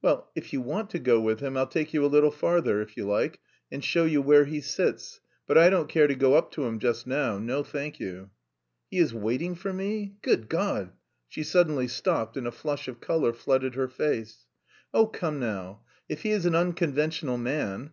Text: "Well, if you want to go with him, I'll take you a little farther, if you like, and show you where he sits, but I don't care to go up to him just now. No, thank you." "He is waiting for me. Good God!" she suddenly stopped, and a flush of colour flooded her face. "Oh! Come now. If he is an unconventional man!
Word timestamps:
"Well, 0.00 0.30
if 0.34 0.54
you 0.54 0.62
want 0.62 0.88
to 0.92 0.98
go 0.98 1.20
with 1.20 1.40
him, 1.40 1.54
I'll 1.54 1.66
take 1.66 1.92
you 1.92 2.02
a 2.02 2.08
little 2.08 2.30
farther, 2.30 2.80
if 2.80 2.96
you 2.96 3.04
like, 3.06 3.38
and 3.70 3.84
show 3.84 4.06
you 4.06 4.22
where 4.22 4.46
he 4.46 4.62
sits, 4.62 5.20
but 5.46 5.58
I 5.58 5.68
don't 5.68 5.90
care 5.90 6.06
to 6.06 6.14
go 6.14 6.36
up 6.36 6.50
to 6.52 6.64
him 6.64 6.78
just 6.78 7.06
now. 7.06 7.38
No, 7.38 7.62
thank 7.62 8.00
you." 8.00 8.30
"He 8.90 8.96
is 8.96 9.12
waiting 9.12 9.54
for 9.54 9.74
me. 9.74 10.14
Good 10.22 10.48
God!" 10.48 10.92
she 11.28 11.42
suddenly 11.42 11.86
stopped, 11.86 12.38
and 12.38 12.46
a 12.46 12.50
flush 12.50 12.88
of 12.88 13.02
colour 13.02 13.34
flooded 13.34 13.74
her 13.74 13.88
face. 13.88 14.46
"Oh! 14.94 15.04
Come 15.06 15.38
now. 15.38 15.82
If 16.08 16.22
he 16.22 16.30
is 16.30 16.46
an 16.46 16.54
unconventional 16.54 17.36
man! 17.36 17.86